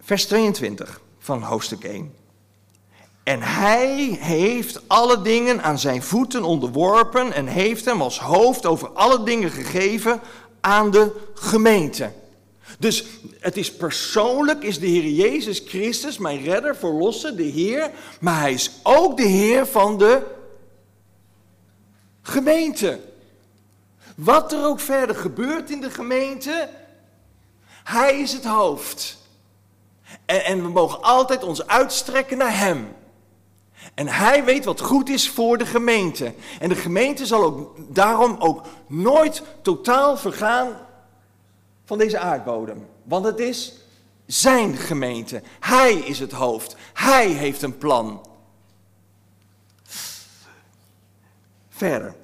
Vers 0.00 0.26
22 0.26 1.00
van 1.18 1.42
hoofdstuk 1.42 1.84
1. 1.84 2.14
En 3.28 3.42
hij 3.42 4.18
heeft 4.20 4.80
alle 4.86 5.22
dingen 5.22 5.62
aan 5.62 5.78
zijn 5.78 6.02
voeten 6.02 6.42
onderworpen 6.42 7.32
en 7.32 7.46
heeft 7.46 7.84
hem 7.84 8.02
als 8.02 8.18
hoofd 8.18 8.66
over 8.66 8.88
alle 8.88 9.22
dingen 9.22 9.50
gegeven 9.50 10.20
aan 10.60 10.90
de 10.90 11.12
gemeente. 11.34 12.12
Dus 12.78 13.04
het 13.38 13.56
is 13.56 13.72
persoonlijk, 13.72 14.62
is 14.62 14.78
de 14.78 14.86
Heer 14.86 15.08
Jezus 15.08 15.62
Christus 15.66 16.18
mijn 16.18 16.42
redder, 16.42 16.76
verlosser, 16.76 17.36
de 17.36 17.42
Heer, 17.42 17.90
maar 18.20 18.40
hij 18.40 18.52
is 18.52 18.70
ook 18.82 19.16
de 19.16 19.26
Heer 19.26 19.66
van 19.66 19.98
de 19.98 20.22
gemeente. 22.22 23.00
Wat 24.16 24.52
er 24.52 24.64
ook 24.64 24.80
verder 24.80 25.16
gebeurt 25.16 25.70
in 25.70 25.80
de 25.80 25.90
gemeente, 25.90 26.68
hij 27.84 28.20
is 28.20 28.32
het 28.32 28.44
hoofd. 28.44 29.18
En, 30.24 30.44
en 30.44 30.62
we 30.62 30.68
mogen 30.68 31.02
altijd 31.02 31.44
ons 31.44 31.66
uitstrekken 31.66 32.38
naar 32.38 32.58
hem. 32.58 32.96
En 33.98 34.08
hij 34.08 34.44
weet 34.44 34.64
wat 34.64 34.80
goed 34.80 35.08
is 35.08 35.30
voor 35.30 35.58
de 35.58 35.66
gemeente. 35.66 36.34
En 36.60 36.68
de 36.68 36.74
gemeente 36.74 37.26
zal 37.26 37.42
ook 37.42 37.76
daarom 37.94 38.36
ook 38.38 38.66
nooit 38.86 39.42
totaal 39.62 40.16
vergaan 40.16 40.76
van 41.84 41.98
deze 41.98 42.18
aardbodem. 42.18 42.86
Want 43.02 43.24
het 43.24 43.38
is 43.38 43.74
zijn 44.26 44.76
gemeente. 44.76 45.42
Hij 45.60 45.92
is 45.92 46.18
het 46.18 46.32
hoofd. 46.32 46.76
Hij 46.92 47.26
heeft 47.26 47.62
een 47.62 47.78
plan. 47.78 48.26
Verder. 51.68 52.14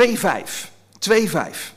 2.5. 0.00 0.70
2.5. 1.10 1.74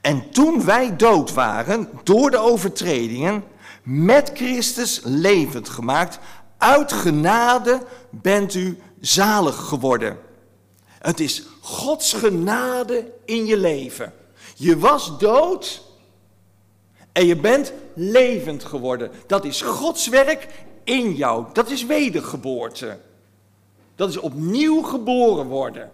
En 0.00 0.30
toen 0.30 0.64
wij 0.64 0.96
dood 0.96 1.32
waren 1.32 1.90
door 2.02 2.30
de 2.30 2.38
overtredingen, 2.38 3.44
met 3.82 4.30
Christus 4.34 5.00
levend 5.04 5.68
gemaakt, 5.68 6.18
uit 6.58 6.92
genade 6.92 7.82
bent 8.10 8.54
u 8.54 8.78
zalig 9.00 9.56
geworden. 9.56 10.18
Het 10.84 11.20
is 11.20 11.42
Gods 11.60 12.12
genade 12.12 13.12
in 13.24 13.46
je 13.46 13.56
leven. 13.56 14.12
Je 14.54 14.78
was 14.78 15.18
dood 15.18 15.82
en 17.12 17.26
je 17.26 17.36
bent 17.36 17.72
levend 17.94 18.64
geworden. 18.64 19.10
Dat 19.26 19.44
is 19.44 19.62
Gods 19.62 20.08
werk 20.08 20.48
in 20.84 21.14
jou. 21.14 21.46
Dat 21.52 21.70
is 21.70 21.86
wedergeboorte. 21.86 22.98
Dat 23.94 24.08
is 24.08 24.16
opnieuw 24.16 24.82
geboren 24.82 25.46
worden. 25.46 25.90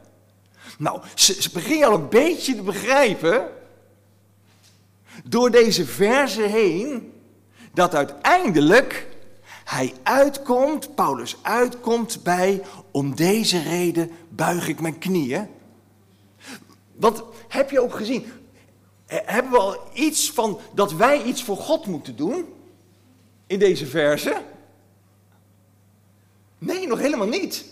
Nou, 0.78 1.00
ze, 1.14 1.42
ze 1.42 1.50
begin 1.52 1.84
al 1.84 1.94
een 1.94 2.08
beetje 2.08 2.54
te 2.54 2.62
begrijpen 2.62 3.48
door 5.24 5.50
deze 5.50 5.86
verse 5.86 6.42
heen 6.42 7.12
dat 7.72 7.94
uiteindelijk 7.94 9.06
hij 9.64 9.94
uitkomt, 10.02 10.94
Paulus 10.94 11.36
uitkomt 11.42 12.22
bij, 12.22 12.62
om 12.90 13.14
deze 13.14 13.62
reden 13.62 14.10
buig 14.28 14.68
ik 14.68 14.80
mijn 14.80 14.98
knieën. 14.98 15.48
Want 16.92 17.22
heb 17.48 17.70
je 17.70 17.80
ook 17.80 17.94
gezien, 17.94 18.24
hebben 19.06 19.52
we 19.52 19.58
al 19.58 19.76
iets 19.92 20.30
van 20.30 20.60
dat 20.74 20.92
wij 20.92 21.22
iets 21.22 21.42
voor 21.42 21.56
God 21.56 21.86
moeten 21.86 22.16
doen 22.16 22.44
in 23.46 23.58
deze 23.58 23.86
verse? 23.86 24.42
Nee, 26.58 26.86
nog 26.86 26.98
helemaal 26.98 27.26
niet. 27.26 27.64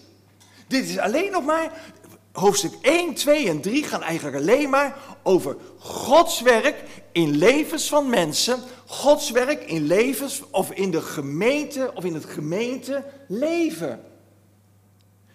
Dit 0.67 0.89
is 0.89 0.99
alleen 0.99 1.31
nog 1.31 1.45
maar, 1.45 1.93
hoofdstuk 2.33 2.73
1, 2.81 3.15
2 3.15 3.49
en 3.49 3.61
3 3.61 3.85
gaan 3.85 4.03
eigenlijk 4.03 4.37
alleen 4.37 4.71
maar 4.71 4.97
over 5.23 5.57
Gods 5.79 6.41
werk 6.41 6.83
in 7.13 7.37
levens 7.37 7.89
van 7.89 8.09
mensen, 8.09 8.61
Gods 8.87 9.31
werk 9.31 9.63
in 9.63 9.87
levens 9.87 10.43
of 10.51 10.71
in 10.71 10.91
de 10.91 11.03
gemeente 11.03 11.93
of 11.95 12.05
in 12.05 12.15
het 12.15 12.25
gemeente 12.25 13.05
leven. 13.29 14.01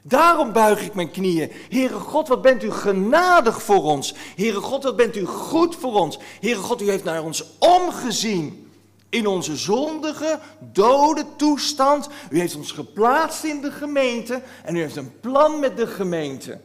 Daarom 0.01 0.53
buig 0.53 0.85
ik 0.85 0.93
mijn 0.93 1.11
knieën. 1.11 1.51
Heere 1.69 1.99
God, 1.99 2.27
wat 2.27 2.41
bent 2.41 2.63
u 2.63 2.71
genadig 2.71 3.61
voor 3.61 3.83
ons. 3.83 4.13
Heere 4.35 4.59
God, 4.59 4.83
wat 4.83 4.95
bent 4.95 5.15
u 5.15 5.25
goed 5.25 5.75
voor 5.75 5.93
ons. 5.93 6.19
Heere 6.39 6.59
God, 6.59 6.81
u 6.81 6.89
heeft 6.89 7.03
naar 7.03 7.23
ons 7.23 7.45
omgezien. 7.59 8.71
In 9.09 9.27
onze 9.27 9.55
zondige, 9.55 10.39
dode 10.59 11.25
toestand. 11.35 12.09
U 12.29 12.39
heeft 12.39 12.55
ons 12.55 12.71
geplaatst 12.71 13.43
in 13.43 13.61
de 13.61 13.71
gemeente. 13.71 14.41
En 14.63 14.75
u 14.75 14.79
heeft 14.79 14.95
een 14.95 15.19
plan 15.19 15.59
met 15.59 15.77
de 15.77 15.87
gemeente. 15.87 16.59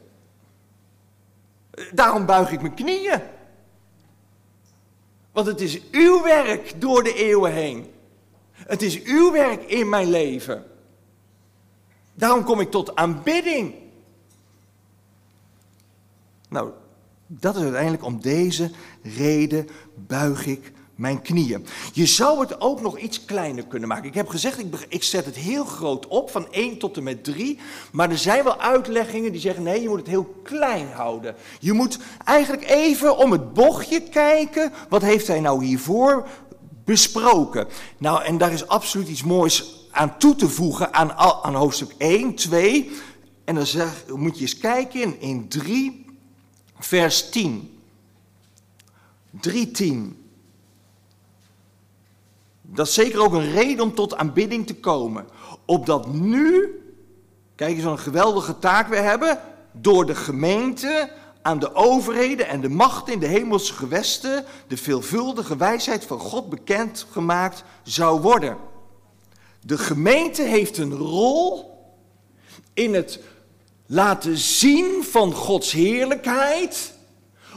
Daarom 1.92 2.26
buig 2.26 2.52
ik 2.52 2.60
mijn 2.60 2.74
knieën. 2.74 3.20
Want 5.32 5.46
het 5.46 5.60
is 5.60 5.80
uw 5.90 6.22
werk 6.22 6.80
door 6.80 7.02
de 7.02 7.14
eeuwen 7.14 7.52
heen. 7.52 7.92
Het 8.52 8.82
is 8.82 9.02
uw 9.02 9.32
werk 9.32 9.62
in 9.62 9.88
mijn 9.88 10.10
leven. 10.10 10.64
Daarom 12.14 12.44
kom 12.44 12.60
ik 12.60 12.70
tot 12.70 12.96
aanbidding. 12.96 13.74
Nou, 16.48 16.70
dat 17.26 17.56
is 17.56 17.62
uiteindelijk 17.62 18.04
om 18.04 18.20
deze 18.20 18.70
reden 19.02 19.68
buig 19.94 20.46
ik 20.46 20.72
mijn 21.02 21.22
knieën. 21.22 21.66
Je 21.92 22.06
zou 22.06 22.40
het 22.40 22.60
ook 22.60 22.80
nog 22.80 22.98
iets 22.98 23.24
kleiner 23.24 23.66
kunnen 23.66 23.88
maken. 23.88 24.08
Ik 24.08 24.14
heb 24.14 24.28
gezegd, 24.28 24.58
ik, 24.58 24.86
ik 24.88 25.02
zet 25.02 25.24
het 25.24 25.36
heel 25.36 25.64
groot 25.64 26.06
op, 26.06 26.30
van 26.30 26.52
1 26.52 26.78
tot 26.78 26.96
en 26.96 27.02
met 27.02 27.24
3. 27.24 27.58
Maar 27.92 28.10
er 28.10 28.18
zijn 28.18 28.44
wel 28.44 28.60
uitleggingen 28.60 29.32
die 29.32 29.40
zeggen, 29.40 29.62
nee, 29.62 29.82
je 29.82 29.88
moet 29.88 29.98
het 29.98 30.06
heel 30.06 30.34
klein 30.42 30.88
houden. 30.92 31.34
Je 31.60 31.72
moet 31.72 31.98
eigenlijk 32.24 32.68
even 32.68 33.16
om 33.16 33.32
het 33.32 33.52
bochtje 33.52 34.02
kijken. 34.02 34.72
Wat 34.88 35.02
heeft 35.02 35.26
hij 35.26 35.40
nou 35.40 35.64
hiervoor 35.64 36.28
besproken? 36.84 37.66
Nou, 37.98 38.24
en 38.24 38.38
daar 38.38 38.52
is 38.52 38.68
absoluut 38.68 39.08
iets 39.08 39.22
moois 39.22 39.86
aan 39.90 40.18
toe 40.18 40.34
te 40.34 40.48
voegen 40.48 40.94
aan, 40.94 41.12
aan 41.16 41.54
hoofdstuk 41.54 41.94
1, 41.98 42.34
2. 42.34 42.90
En 43.44 43.54
dan 43.54 43.66
zeg, 43.66 44.04
moet 44.08 44.34
je 44.34 44.42
eens 44.42 44.58
kijken 44.58 45.00
in, 45.00 45.20
in 45.20 45.48
3, 45.48 46.06
vers 46.78 47.30
10. 47.30 47.70
3:10. 49.48 50.21
Dat 52.74 52.86
is 52.86 52.94
zeker 52.94 53.20
ook 53.20 53.32
een 53.32 53.52
reden 53.52 53.84
om 53.84 53.94
tot 53.94 54.16
aanbidding 54.16 54.66
te 54.66 54.74
komen. 54.74 55.26
Opdat 55.64 56.12
nu, 56.12 56.80
kijk 57.54 57.76
eens 57.76 57.84
een 57.84 57.98
geweldige 57.98 58.58
taak 58.58 58.88
we 58.88 58.96
hebben, 58.96 59.38
door 59.72 60.06
de 60.06 60.14
gemeente 60.14 61.10
aan 61.42 61.58
de 61.58 61.74
overheden 61.74 62.48
en 62.48 62.60
de 62.60 62.68
machten 62.68 63.12
in 63.12 63.18
de 63.18 63.26
hemelse 63.26 63.72
gewesten 63.72 64.44
de 64.68 64.76
veelvuldige 64.76 65.56
wijsheid 65.56 66.04
van 66.04 66.18
God 66.18 66.48
bekend 66.48 67.06
gemaakt 67.10 67.64
zou 67.82 68.20
worden. 68.20 68.56
De 69.60 69.78
gemeente 69.78 70.42
heeft 70.42 70.78
een 70.78 70.94
rol 70.94 71.70
in 72.74 72.94
het 72.94 73.20
laten 73.86 74.36
zien 74.36 75.04
van 75.04 75.32
Gods 75.32 75.72
heerlijkheid 75.72 76.94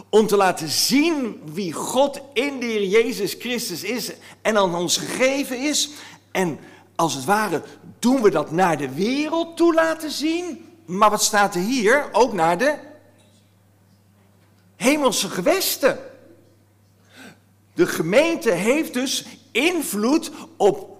om 0.10 0.28
te 0.28 0.36
laten 0.36 0.70
zien 0.70 1.42
wie 1.54 1.74
God 1.74 2.22
in 2.34 2.60
de 2.60 2.66
Heer 2.66 2.88
Jezus 2.88 3.34
Christus 3.34 3.84
is 3.84 4.12
en 4.42 4.58
aan 4.58 4.76
ons 4.76 4.98
gegeven 4.98 5.60
is. 5.60 5.90
En 6.32 6.60
als 6.96 7.14
het 7.14 7.26
ware 7.26 7.62
doen 8.00 8.22
we 8.22 8.30
dat 8.30 8.52
naar 8.52 8.78
de 8.78 8.94
wereld 8.94 9.58
toe 9.58 9.74
laten 9.74 10.12
zien. 10.12 10.66
Maar 10.86 11.10
wat 11.10 11.24
staat 11.24 11.56
er 11.56 11.62
hier? 11.62 12.10
Ook 12.12 12.34
naar 12.34 12.58
de 12.58 12.76
hemelse 14.76 15.30
gewesten. 15.30 16.00
De 17.74 17.88
gemeente 17.88 18.52
heeft 18.52 18.94
dus 18.94 19.26
invloed 19.52 20.32
op, 20.58 20.98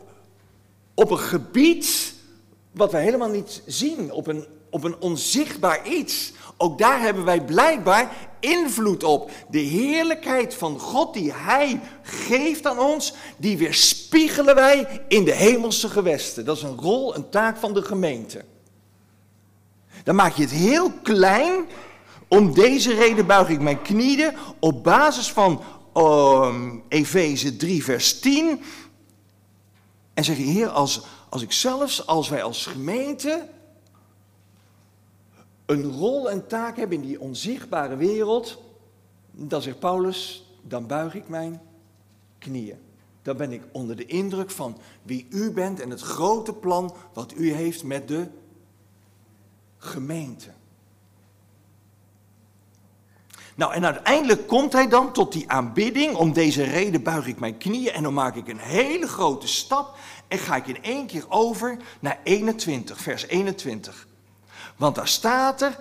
op 0.94 1.12
een 1.12 1.20
gebied 1.20 2.14
wat 2.72 2.92
we 2.92 2.98
helemaal 2.98 3.30
niet 3.30 3.62
zien, 3.66 4.12
op 4.12 4.28
een, 4.28 4.46
op 4.76 4.84
een 4.84 5.00
onzichtbaar 5.00 5.88
iets. 5.88 6.32
Ook 6.58 6.78
daar 6.78 7.02
hebben 7.02 7.26
wij 7.26 7.42
blijkbaar 7.42 8.12
invloed 8.40 9.04
op. 9.04 9.32
De 9.50 9.60
heerlijkheid 9.60 10.54
van 10.54 10.80
God 10.80 11.14
die 11.14 11.34
Hij 11.34 11.82
geeft 12.02 12.66
aan 12.66 12.80
ons, 12.80 13.14
die 13.38 13.58
weerspiegelen 13.58 14.56
wij 14.56 15.02
in 15.08 15.24
de 15.24 15.34
hemelse 15.34 15.90
gewesten. 15.90 16.46
Dat 16.46 16.58
is 16.58 16.64
een 16.64 16.78
rol, 16.78 17.16
een 17.16 17.30
taak 17.30 17.58
van 17.58 17.74
de 17.74 17.82
gemeente. 17.82 18.44
Dan 20.04 20.16
maak 20.16 20.36
je 20.36 20.42
het 20.42 20.52
heel 20.52 20.92
klein. 20.92 21.66
Om 22.28 22.54
deze 22.54 22.94
reden 22.94 23.26
buig 23.26 23.50
ik 23.50 23.60
mijn 23.60 23.82
knieën 23.82 24.34
op 24.60 24.84
basis 24.84 25.32
van 25.32 25.62
um, 25.98 26.84
Efeze 26.88 27.56
3, 27.56 27.84
vers 27.84 28.20
10. 28.20 28.62
En 30.14 30.24
zeg 30.24 30.38
je, 30.38 30.44
Heer, 30.44 30.68
als, 30.68 31.02
als 31.30 31.42
ik 31.42 31.52
zelfs, 31.52 32.08
als 32.08 32.30
wij 32.30 32.44
als 32.44 32.66
gemeente 32.66 33.54
een 35.66 35.92
rol 35.92 36.30
en 36.30 36.48
taak 36.48 36.78
hebben 36.78 36.98
in 36.98 37.08
die 37.08 37.20
onzichtbare 37.20 37.96
wereld, 37.96 38.62
dan 39.32 39.62
zegt 39.62 39.80
Paulus, 39.80 40.50
dan 40.62 40.88
buig 40.88 41.16
ik 41.16 41.30
mijn 41.30 41.62
knieën. 42.38 42.78
Dan 43.22 43.38
ben 43.38 43.52
ik 43.52 43.64
onder 43.72 43.96
de 43.96 44.06
indruk 44.06 44.52
van 44.52 44.78
wie 45.02 45.28
u 45.30 45.52
bent 45.52 45.80
en 45.80 45.90
het 45.90 46.02
grote 46.02 46.54
plan 46.54 46.94
wat 47.14 47.34
u 47.38 47.52
heeft 47.52 47.84
met 47.84 48.08
de 48.08 48.28
gemeente. 49.78 50.50
Nou, 53.56 53.74
en 53.74 53.86
uiteindelijk 53.86 54.48
komt 54.48 54.74
hij 54.74 54.88
dan 54.88 55.14
tot 55.14 55.32
die 55.32 55.50
aanbidding. 55.50 56.16
Om 56.16 56.34
deze 56.34 56.64
reden 56.64 57.04
buig 57.04 57.28
ik 57.28 57.40
mijn 57.40 57.58
knieën 57.58 57.94
en 57.94 58.04
dan 58.04 58.14
maak 58.14 58.36
ik 58.36 58.48
een 58.48 58.60
hele 58.60 59.08
grote 59.08 59.48
stap 59.48 59.98
en 60.28 60.38
ga 60.38 60.56
ik 60.56 60.68
in 60.68 60.84
één 60.84 61.08
keer 61.08 61.26
over 61.30 61.78
naar 62.00 62.20
21, 62.24 63.02
vers 63.02 63.28
21. 63.28 64.08
Want 64.76 64.96
daar 64.96 65.08
staat 65.08 65.62
er, 65.62 65.78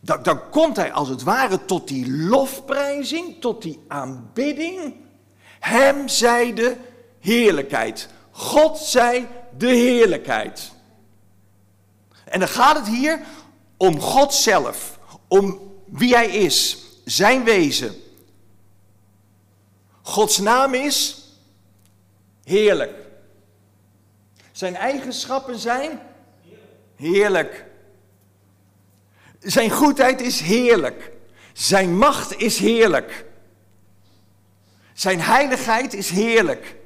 dan, 0.00 0.22
dan 0.22 0.50
komt 0.50 0.76
hij 0.76 0.92
als 0.92 1.08
het 1.08 1.22
ware 1.22 1.64
tot 1.64 1.88
die 1.88 2.10
lofprijzing, 2.10 3.40
tot 3.40 3.62
die 3.62 3.80
aanbidding. 3.88 4.94
Hem 5.60 6.08
zij 6.08 6.54
de 6.54 6.76
heerlijkheid. 7.20 8.08
God 8.30 8.78
zij 8.78 9.28
de 9.56 9.66
heerlijkheid. 9.66 10.72
En 12.24 12.38
dan 12.38 12.48
gaat 12.48 12.76
het 12.76 12.88
hier 12.88 13.20
om 13.76 14.00
God 14.00 14.34
zelf, 14.34 14.98
om 15.28 15.72
wie 15.86 16.14
hij 16.14 16.28
is, 16.28 16.78
zijn 17.04 17.44
wezen. 17.44 17.94
Gods 20.02 20.38
naam 20.38 20.74
is 20.74 21.24
heerlijk. 22.44 22.94
Zijn 24.52 24.76
eigenschappen 24.76 25.58
zijn 25.58 26.00
heerlijk. 26.96 27.69
Zijn 29.40 29.70
goedheid 29.70 30.20
is 30.20 30.40
heerlijk. 30.40 31.10
Zijn 31.52 31.96
macht 31.96 32.36
is 32.36 32.58
heerlijk. 32.58 33.24
Zijn 34.92 35.20
heiligheid 35.20 35.94
is 35.94 36.10
heerlijk. 36.10 36.76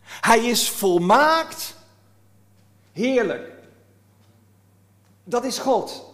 Hij 0.00 0.38
is 0.44 0.70
volmaakt 0.70 1.74
heerlijk. 2.92 3.52
Dat 5.24 5.44
is 5.44 5.58
God. 5.58 6.12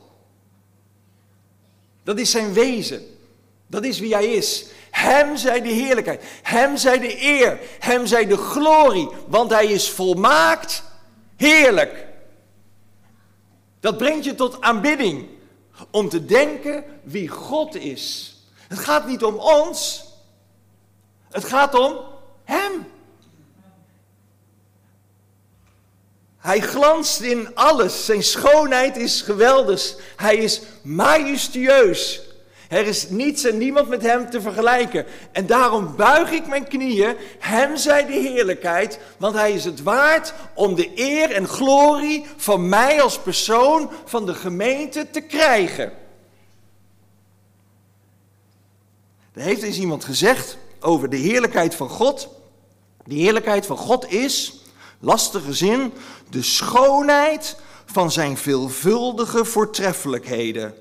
Dat 2.03 2.19
is 2.19 2.31
zijn 2.31 2.53
wezen. 2.53 3.19
Dat 3.67 3.85
is 3.85 3.99
wie 3.99 4.15
hij 4.15 4.27
is. 4.27 4.67
Hem 4.91 5.37
zij 5.37 5.61
de 5.61 5.69
heerlijkheid. 5.69 6.23
Hem 6.43 6.77
zij 6.77 6.99
de 6.99 7.23
eer. 7.23 7.59
Hem 7.79 8.07
zij 8.07 8.27
de 8.27 8.37
glorie. 8.37 9.09
Want 9.27 9.51
hij 9.51 9.67
is 9.67 9.91
volmaakt 9.91 10.83
heerlijk. 11.37 12.07
Dat 13.81 13.97
brengt 13.97 14.25
je 14.25 14.35
tot 14.35 14.61
aanbidding. 14.61 15.36
Om 15.91 16.09
te 16.09 16.25
denken 16.25 16.85
wie 17.03 17.29
God 17.29 17.75
is. 17.75 18.35
Het 18.69 18.79
gaat 18.79 19.07
niet 19.07 19.25
om 19.25 19.35
ons. 19.35 20.05
Het 21.31 21.45
gaat 21.45 21.75
om 21.75 21.99
Hem. 22.45 22.87
Hij 26.37 26.61
glanst 26.61 27.21
in 27.21 27.55
alles. 27.55 28.05
Zijn 28.05 28.23
schoonheid 28.23 28.97
is 28.97 29.21
geweldig. 29.21 29.95
Hij 30.17 30.37
is 30.37 30.61
majestueus. 30.83 32.26
Er 32.69 32.87
is 32.87 33.09
niets 33.09 33.45
en 33.45 33.59
niemand 33.59 33.89
met 33.89 34.03
hem 34.03 34.31
te 34.31 34.41
vergelijken. 34.41 35.07
En 35.33 35.47
daarom 35.47 35.97
buig 35.97 36.31
ik 36.31 36.47
mijn 36.47 36.69
knieën. 36.69 37.17
Hem 37.39 37.77
zij 37.77 38.07
de 38.07 38.13
heerlijkheid, 38.13 38.99
want 39.17 39.35
hij 39.35 39.53
is 39.53 39.65
het 39.65 39.83
waard 39.83 40.35
om 40.55 40.75
de 40.75 40.91
eer 40.95 41.31
en 41.31 41.49
glorie 41.49 42.25
van 42.37 42.69
mij 42.69 43.03
als 43.03 43.19
persoon 43.19 43.91
van 44.05 44.27
de 44.27 44.35
gemeente 44.35 45.11
te 45.11 45.21
krijgen. 45.21 45.93
Er 49.33 49.43
heeft 49.43 49.63
eens 49.63 49.79
iemand 49.79 50.05
gezegd 50.05 50.57
over 50.81 51.11
de 51.11 51.17
heerlijkheid 51.17 51.75
van 51.75 51.89
God. 51.89 52.29
De 53.05 53.15
heerlijkheid 53.15 53.67
van 53.67 53.77
God 53.77 54.11
is, 54.11 54.55
lastige 54.99 55.55
zin, 55.55 55.93
de 56.31 56.43
schoonheid 56.43 57.57
van 57.85 58.11
zijn 58.11 58.37
veelvuldige 58.37 59.45
voortreffelijkheden 59.45 60.75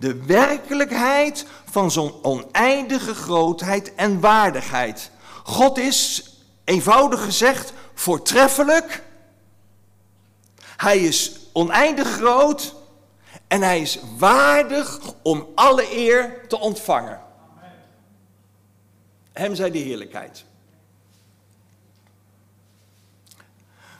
de 0.00 0.24
werkelijkheid 0.24 1.46
van 1.70 1.90
zo'n 1.90 2.24
oneindige 2.24 3.14
grootheid 3.14 3.94
en 3.94 4.20
waardigheid. 4.20 5.10
God 5.44 5.78
is, 5.78 6.30
eenvoudig 6.64 7.24
gezegd, 7.24 7.72
voortreffelijk. 7.94 9.02
Hij 10.76 10.98
is 10.98 11.38
oneindig 11.52 12.08
groot 12.08 12.74
en 13.48 13.62
hij 13.62 13.80
is 13.80 13.98
waardig 14.18 15.00
om 15.22 15.48
alle 15.54 15.96
eer 15.96 16.48
te 16.48 16.58
ontvangen. 16.58 17.20
Hem 19.32 19.54
zij 19.54 19.70
de 19.70 19.78
heerlijkheid. 19.78 20.44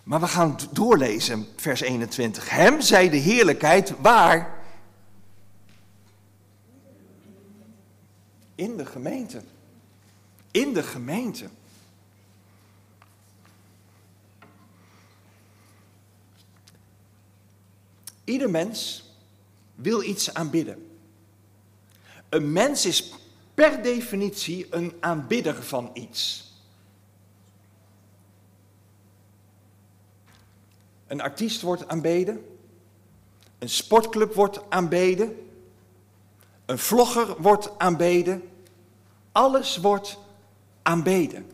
Maar 0.03 0.21
we 0.21 0.27
gaan 0.27 0.59
doorlezen, 0.71 1.49
vers 1.57 1.81
21. 1.81 2.51
Hem 2.51 2.81
zij 2.81 3.09
de 3.09 3.17
heerlijkheid 3.17 3.93
waar 4.01 4.59
in 8.61 8.77
de 8.77 8.87
gemeente. 8.87 9.42
In 10.51 10.73
de 10.73 10.83
gemeente. 10.83 11.49
Ieder 18.25 18.51
mens 18.51 19.05
wil 19.75 20.03
iets 20.03 20.35
aanbidden. 20.35 20.96
Een 22.29 22.53
mens 22.53 22.87
is 22.87 23.12
per 23.55 23.83
definitie 23.83 24.66
een 24.70 24.92
aanbidder 25.01 25.62
van 25.62 25.90
iets. 25.94 26.53
Een 31.07 31.20
artiest 31.20 31.61
wordt 31.61 31.88
aanbeden. 31.88 32.44
Een 33.59 33.68
sportclub 33.68 34.35
wordt 34.35 34.70
aanbeden. 34.70 35.49
Een 36.66 36.79
vlogger 36.79 37.42
wordt 37.42 37.79
aanbeden. 37.79 38.50
Alles 39.33 39.77
wordt 39.77 40.19
aanbeden. 40.83 41.51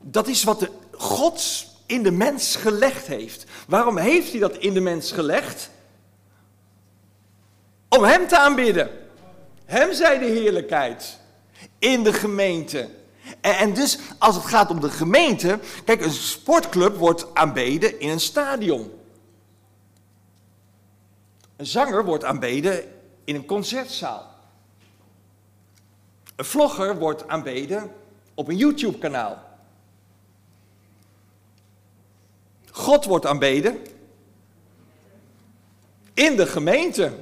Dat 0.00 0.26
is 0.26 0.44
wat 0.44 0.60
de 0.60 0.70
God 0.92 1.66
in 1.86 2.02
de 2.02 2.10
mens 2.10 2.56
gelegd 2.56 3.06
heeft. 3.06 3.44
Waarom 3.66 3.98
heeft 3.98 4.30
hij 4.30 4.40
dat 4.40 4.56
in 4.56 4.74
de 4.74 4.80
mens 4.80 5.12
gelegd? 5.12 5.70
Om 7.88 8.04
hem 8.04 8.28
te 8.28 8.38
aanbidden. 8.38 8.90
Hem 9.64 9.92
zij 9.92 10.18
de 10.18 10.24
heerlijkheid 10.24 11.18
in 11.78 12.02
de 12.02 12.12
gemeente. 12.12 12.88
En, 13.40 13.74
dus 13.74 13.98
als 14.18 14.34
het 14.34 14.44
gaat 14.44 14.70
om 14.70 14.80
de 14.80 14.90
gemeente, 14.90 15.58
kijk, 15.84 16.04
een 16.04 16.12
sportclub 16.12 16.96
wordt 16.96 17.34
aanbeden 17.34 18.00
in 18.00 18.08
een 18.08 18.20
stadion. 18.20 18.92
Een 21.56 21.66
zanger 21.66 22.04
wordt 22.04 22.24
aanbeden 22.24 22.84
in 23.24 23.34
een 23.34 23.46
concertzaal. 23.46 24.37
Een 26.38 26.44
vlogger 26.44 26.98
wordt 26.98 27.28
aanbeden 27.28 27.90
op 28.34 28.48
een 28.48 28.56
YouTube-kanaal. 28.56 29.42
God 32.70 33.04
wordt 33.04 33.26
aanbeden 33.26 33.78
in 36.14 36.36
de 36.36 36.46
gemeente. 36.46 37.12